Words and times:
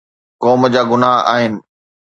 قوم 0.41 0.61
جا 0.73 0.81
گناهه 0.89 1.21
آهن. 1.33 1.53